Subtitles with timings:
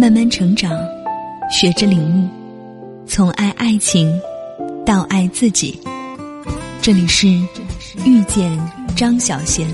[0.00, 0.70] 慢慢成长，
[1.50, 2.28] 学着领悟，
[3.04, 4.08] 从爱爱情
[4.86, 5.76] 到爱自己。
[6.80, 7.26] 这里是
[8.06, 8.56] 遇见
[8.94, 9.66] 张小贤。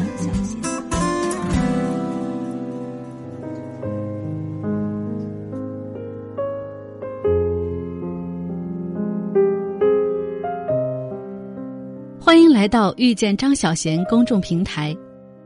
[12.18, 14.96] 欢迎来到遇见张小贤公众平台。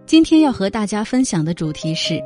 [0.06, 2.22] 今天要和大家分享的主题是：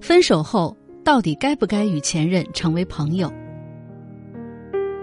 [0.00, 0.74] 分手后
[1.04, 3.32] 到底该不该与前任成为朋友？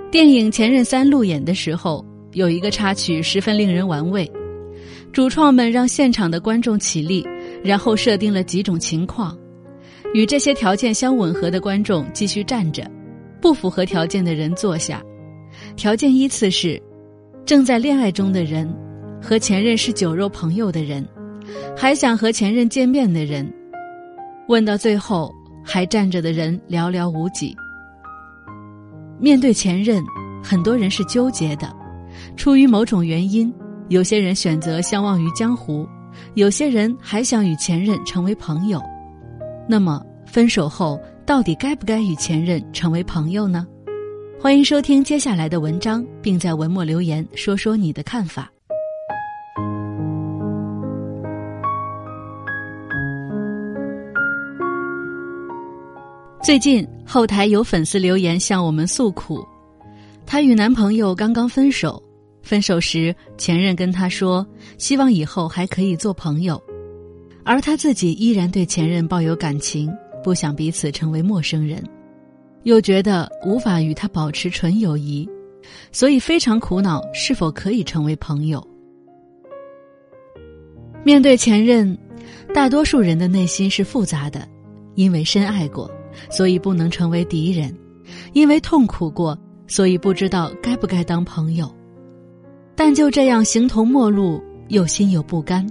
[0.09, 4.29] 电影《前任三》路演的时候，有一个插曲十分令人玩味。
[5.11, 7.25] 主创们让现场的观众起立，
[7.63, 9.37] 然后设定了几种情况：
[10.13, 12.89] 与这些条件相吻合的观众继续站着，
[13.41, 15.03] 不符合条件的人坐下。
[15.75, 16.81] 条件依次是。
[17.45, 18.71] 正在恋爱中的人，
[19.19, 21.03] 和前任是酒肉朋友的人，
[21.75, 23.51] 还想和前任见面的人，
[24.47, 25.33] 问到最后
[25.71, 27.55] 还站着的人寥寥无几。
[29.19, 30.03] 面对前任，
[30.43, 31.71] 很多人是纠结的，
[32.35, 33.53] 出于某种原因，
[33.89, 35.87] 有些人选择相忘于江湖，
[36.33, 38.81] 有些人还想与前任成为朋友。
[39.67, 43.67] 那么，分手后到底该不该与前任成为朋友呢？
[44.41, 48.49] 欢迎收听接下来的文章，并在文末留言说说你的看法。
[56.49, 59.47] 最近后台有粉丝留言向我们诉苦，
[60.25, 62.01] 她与男朋友刚刚分手，
[62.41, 64.43] 分手时前任跟她说
[64.79, 66.59] 希望以后还可以做朋友，
[67.45, 71.83] 而她自己依然对前任抱有感情，不想彼此成为陌生人。
[72.63, 75.29] 又觉得无法与他保持纯友谊，
[75.91, 78.67] 所以非常苦恼是否可以成为朋友。
[81.03, 81.95] 面对前任，
[82.55, 84.47] 大多数人的内心是复杂的，
[84.95, 85.87] 因为深爱过，
[86.29, 87.69] 所以不能成为敌人；
[88.33, 91.69] 因为痛苦过，所以不知道该不该当朋友。
[92.75, 95.67] 但就这样形同陌路，又心有不甘，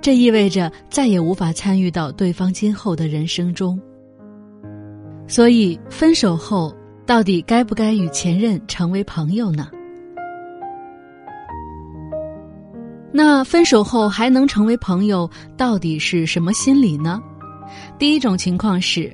[0.00, 3.80] 这意味着再也无法参与到对方今后的人生中。
[5.26, 6.74] 所以，分手后
[7.06, 9.68] 到底该不该与前任成为朋友呢？
[13.10, 17.22] 那分手后还能成为朋友，到底是什么心理呢？
[17.98, 19.10] 第一种情况是，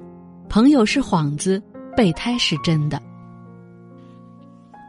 [0.50, 1.62] 朋友是幌子，
[1.97, 2.99] 备胎是真的。《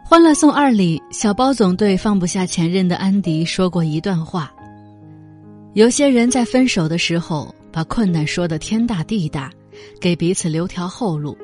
[0.04, 4.52] 欢乐颂二》里，小包总对放不下前任的安迪说过一段话：
[5.74, 9.52] 有些人在分手的时候，把困难说的天大地大。
[10.00, 11.38] 给彼此留条后路，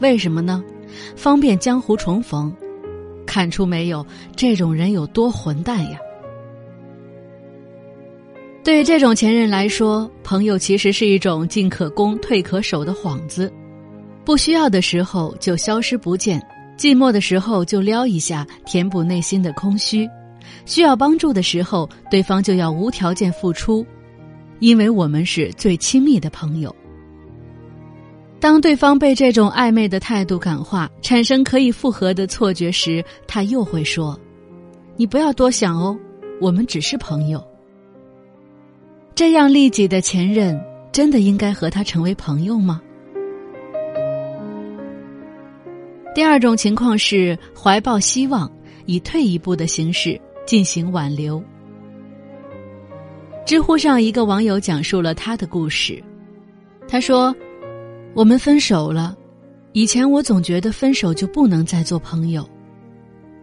[0.00, 0.62] 为什么呢？
[1.16, 2.54] 方便江湖重逢。
[3.26, 4.06] 看出没有，
[4.36, 5.98] 这种人有多混蛋呀！
[8.66, 13.48] 对于这种前任来说，朋友其实是一种进可攻、退可守的幌子。
[14.24, 16.44] 不需要的时候就消失不见，
[16.76, 20.04] 寂寞的时候就撩一下，填补内心的空虚；
[20.64, 23.86] 需要帮助的时候，对方就要无条件付出，
[24.58, 26.74] 因为我们是最亲密的朋友。
[28.40, 34.18] 当对方被这种暧昧的态度感化，产生可以复合的错觉时，他又会说
[34.98, 35.96] ：“你不要多想哦，
[36.40, 37.40] 我们只是朋友。”
[39.16, 40.62] 这样利己的前任，
[40.92, 42.82] 真的应该和他成为朋友吗？
[46.14, 48.52] 第二种情况是怀抱希望，
[48.84, 51.42] 以退一步的形式进行挽留。
[53.46, 56.00] 知乎上一个网友讲述了他的故事，
[56.86, 57.34] 他说。
[58.14, 59.14] 我们分手了，
[59.72, 62.48] 以前我总觉得分手就不能再做朋友，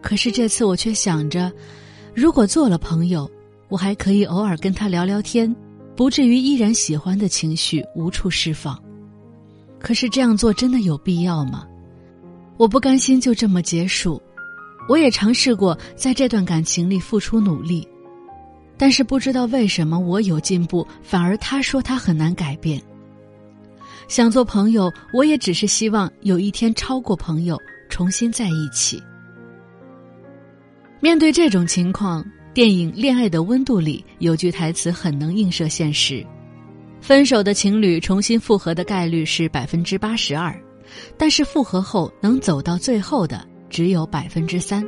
[0.02, 1.52] 可是这次我却想着，
[2.12, 3.30] 如果做了朋友，
[3.68, 5.54] 我还可以偶尔跟他聊聊天，
[5.96, 8.78] 不至于依然喜欢的情绪无处释放。
[9.78, 11.66] 可是这样做真的有必要吗？
[12.56, 14.20] 我不甘心就这么结束，
[14.88, 17.86] 我也尝试过在这段感情里付出努力，
[18.76, 22.80] 但是不知道为什么我有进步，反而他说他很难改变。
[24.06, 27.58] 想做朋友，我也只是希望有一天超过朋友，
[27.88, 29.02] 重新在一起。
[31.00, 32.24] 面对这种情况，
[32.54, 36.24] 电影《恋爱的温度》里有句台词很能映射现实：
[37.00, 40.56] 分手的情侣重新复合的概率是百分之八十二，
[41.18, 44.86] 但是复合后能走到最后的只有百分之三，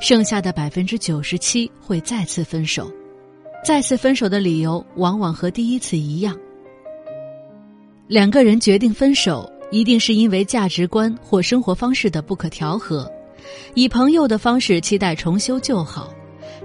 [0.00, 2.90] 剩下的百分之九十七会再次分手。
[3.64, 6.36] 再次分手的理由往往和第一次一样。
[8.08, 13.08] 两个人决定分手，一定是因为价值观或生活方式的不可调和，
[13.74, 16.12] 以朋友的方式期待重修旧好，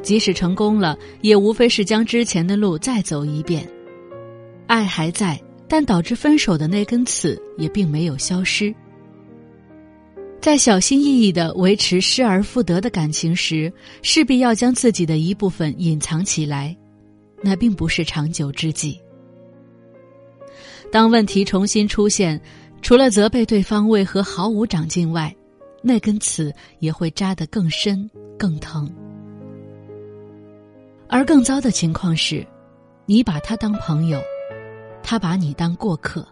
[0.01, 3.67] 即使成功了，也无非是将之前的路再走一遍。
[4.67, 8.73] 爱还在，但导致分手的那根刺也并没有消失。
[10.39, 13.71] 在小心翼翼的维持失而复得的感情时，
[14.01, 16.75] 势必要将自己的一部分隐藏起来，
[17.43, 18.99] 那并不是长久之计。
[20.91, 22.41] 当问题重新出现，
[22.81, 25.33] 除了责备对方为何毫无长进外，
[25.83, 28.91] 那根刺也会扎得更深、更疼。
[31.11, 32.47] 而更糟的情况是，
[33.05, 34.21] 你把他当朋友，
[35.03, 36.25] 他把你当过客。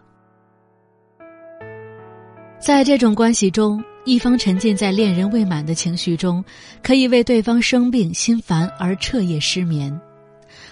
[2.58, 6.42] 在这种关系中，一方沉浸在恋人未满的情绪中，
[6.82, 9.92] 可以为对方生病心烦而彻夜失眠；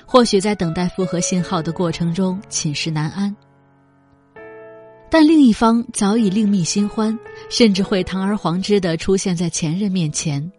[0.07, 3.37] 或许在等待复合信号的过程中寝食难安。
[5.11, 7.17] 但另一方早已另觅新欢，
[7.51, 10.51] 甚至会堂而皇之的出现在前任面前。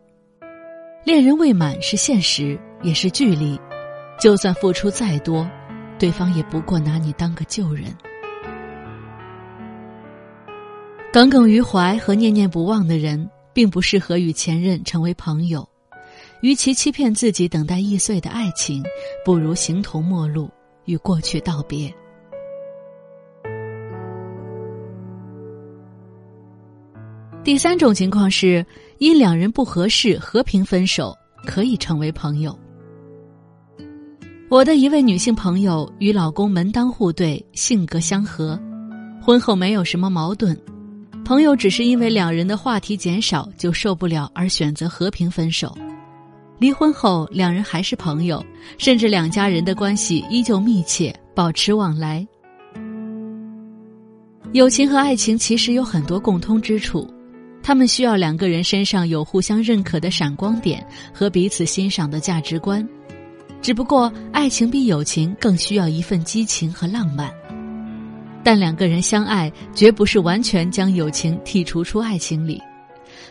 [1.03, 3.59] 恋人未满是现实，也是距离。
[4.19, 5.49] 就算付出再多，
[5.97, 7.85] 对方也不过拿你当个旧人。
[11.11, 15.67] 耿耿于怀和念念不忘的人，并不适合与前任成为朋友。
[16.41, 18.83] 与其欺骗自己等待易碎的爱情，
[19.25, 20.49] 不如形同陌路，
[20.85, 21.93] 与过去道别。
[27.43, 28.65] 第三种情况是，
[28.99, 31.15] 因两人不合适和平分手，
[31.45, 32.57] 可以成为朋友。
[34.49, 38.59] 我的一位女性朋友与老公门当户对，性格相合，
[39.21, 40.59] 婚后没有什么矛盾。
[41.23, 45.77] 朋友只是因为两人的话题减少就受不了而选择和平分手，
[46.57, 48.43] 离婚后两人还是朋友，
[48.79, 52.27] 甚至两家人的关系依旧密切，保持往来。
[54.53, 57.07] 友情和爱情其实有很多共通之处，
[57.61, 62.83] 他们需要两个人身上有互相认可的闪光点和彼此欣赏的价值观，
[63.61, 67.31] 只不过爱情比友情更需要一份激情和浪漫。
[68.43, 72.61] 但两个人相爱，绝不是完全将友情剔除出爱情里。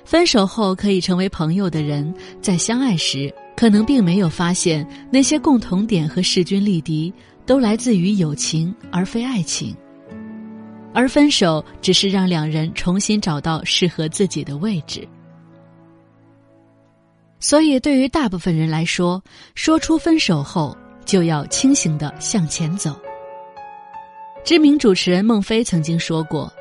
[0.04, 7.12] 分手后可以成为朋友的人，在相爱时可能并没有发现那些共同点和势均力敌
[7.46, 9.74] 都来自于友情而非爱情，
[10.92, 15.08] 而分手只是让两人重新找到适合自己的位置。
[17.40, 19.22] 所以，对于大部分人来说，
[19.54, 22.98] 说出分手后就要清醒的向前走。
[24.44, 26.52] 知名主持人孟非曾经说过：“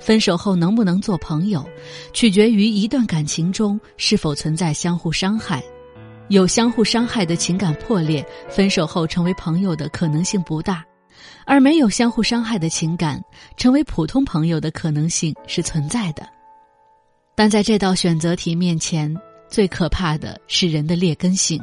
[0.00, 1.64] 分手后能不能做朋友，
[2.12, 5.62] 取决于一段感情中是否存在相互伤害。
[6.28, 10.82] 有相互伤害的情感破裂，分手后成为朋友的可能性不大；
[11.46, 13.22] 而没有相互伤害的情感，
[13.56, 16.28] 成为普通朋友的可能性是存在的。
[17.34, 19.16] 但在这道选择题面前，
[19.48, 21.60] 最可怕的是人的劣根性。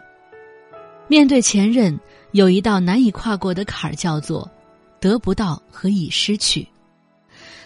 [1.07, 1.97] 面对前任，
[2.31, 4.49] 有一道难以跨过的坎儿，叫做……”
[4.97, 6.67] 得不到和已失去，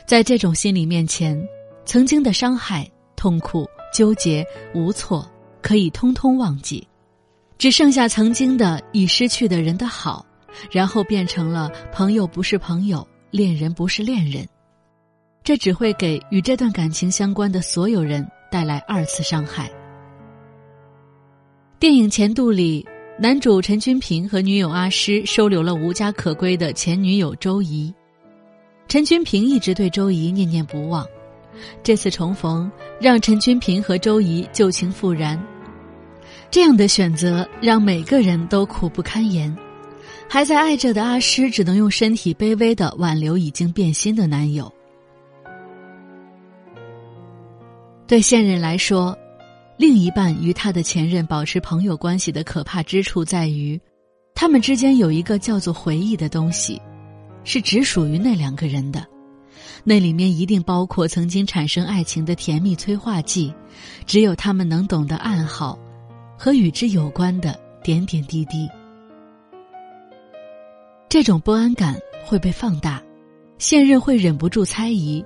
[0.05, 1.41] 在这种心理面前，
[1.85, 5.25] 曾经的伤害、痛苦、纠结、无措，
[5.61, 6.85] 可以通通忘记，
[7.57, 10.25] 只剩下曾经的已失去的人的好，
[10.69, 14.45] 然后变成了朋友不是朋友，恋人不是恋人，
[15.41, 19.71] 这只会给与这段感情相关的所有人带来二次伤害。
[21.79, 22.85] 电影《前度》里。
[23.17, 27.93] 男主陈君平和女友阿诗收留了无家可归的前女友周怡，
[28.89, 31.05] 陈君平一直对周怡念念不忘，
[31.81, 35.41] 这次重逢让陈君平和周怡旧情复燃。
[36.51, 39.53] 这样的选择让每个人都苦不堪言，
[40.29, 44.69] 还在爱着的阿诗只能用身体卑微的挽留已经变心的男友。
[48.05, 49.17] 对现任来说。
[49.79, 53.79] 另一半与他的前任保持朋友关系的可怕之处在于，
[54.35, 56.81] 他们之间有一个叫做回忆的东西，
[57.45, 59.07] 是只属于那两个人的，
[59.85, 63.53] 那里面一定包括曾经产生爱情的甜蜜催化剂，
[64.05, 65.79] 只有他们能懂得暗号，
[66.37, 68.67] 和与之有关的点点滴滴。
[71.07, 73.01] 这种不安感会被放大，
[73.57, 75.23] 现任会忍不住猜疑，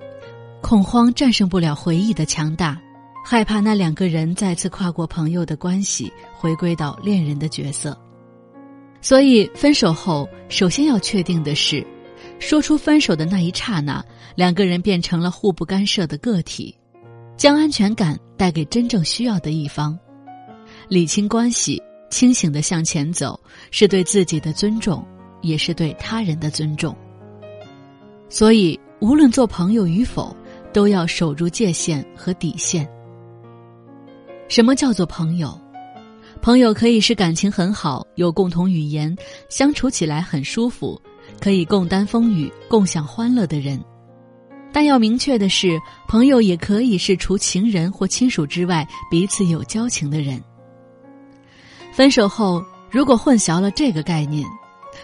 [0.62, 2.80] 恐慌战胜不了回忆的强大。
[3.25, 7.98] 害怕那两个人再次跨过朋友的关系，回归到恋人的角色。
[9.01, 11.86] 所以分手后，首先要确定的是，
[12.38, 14.03] 说出分手的那一刹那，
[14.36, 16.75] 两个人变成了互不干涉的个体，
[17.38, 19.98] 将安全感带给真正需要的一方，
[20.89, 23.39] 理清关系，清醒的向前走，
[23.72, 25.03] 是对自己的尊重，
[25.42, 26.96] 也是对他人的尊重。
[28.27, 30.36] 所以，无论做朋友与否，
[30.74, 32.88] 都要守住界限和底线。
[34.48, 35.60] 什么叫做朋友？
[36.42, 39.16] 朋友可以是感情很好、有共同语言、
[39.50, 41.02] 相处起来很舒服、
[41.40, 43.82] 可以共担风雨、共享欢乐的人。
[44.72, 50.44] 但要明确的是，朋友也可以是除情人或亲属之外彼此有交情的人。
[51.92, 54.46] 分手后，如果混淆了这个概念，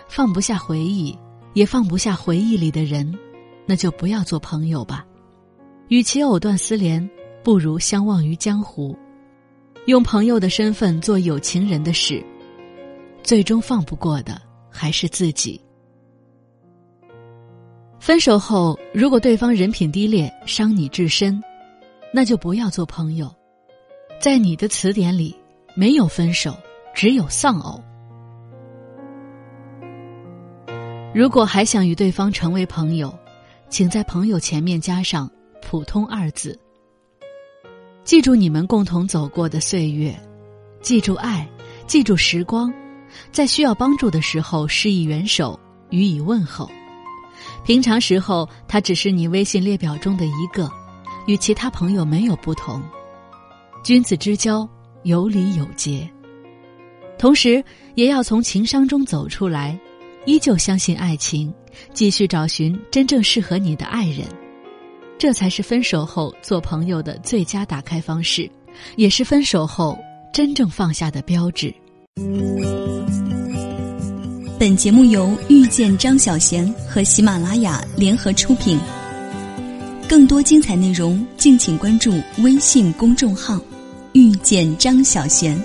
[0.08, 1.18] 放不下回忆，
[1.54, 3.18] 也放不下回忆里的人，
[3.66, 5.06] 那就不要做朋友吧。
[5.88, 7.08] 与其藕断丝连，
[7.44, 8.98] 不如相忘于江湖。
[9.86, 12.24] 用朋友的身份做有情人的事，
[13.24, 15.60] 最终放不过的还是自己。
[18.00, 21.42] 分手后，如果对方人品低劣，伤你至深，
[22.14, 23.34] 那就不要做朋友。
[24.22, 25.36] 在你的词典里，
[25.76, 26.56] 没有分手，
[26.94, 27.82] 只有丧偶。
[31.14, 33.18] 如果还想与对方成为朋友，
[33.70, 35.30] 请在朋友前面加上
[35.62, 36.58] “普通”二字。
[38.10, 40.20] 记住你们共同走过的岁月，
[40.82, 41.48] 记住爱，
[41.86, 42.74] 记住时光，
[43.32, 45.60] 在需要帮助的时候施以援手，
[45.92, 46.68] 予以问候。
[47.64, 50.68] 平常时候，他只是你微信列表中的一个，
[51.28, 52.82] 与其他朋友没有不同。
[53.84, 54.68] 君子之交
[55.04, 56.10] 有礼有节，
[57.20, 57.64] 同时
[57.94, 59.80] 也要从情伤中走出来，
[60.26, 61.54] 依旧相信爱情，
[61.94, 64.26] 继续找寻真正适合你的爱人。
[65.20, 68.50] 这才是分手后做朋友的最佳打开方式，
[68.96, 70.00] 也是分手后
[70.32, 71.76] 真正放下的标志。
[74.58, 78.80] 本节目由遇见张小贤和喜马拉雅联合出品，
[80.08, 83.60] 更多精彩内容敬请关注微信公众号
[84.14, 85.62] “遇见张小贤”。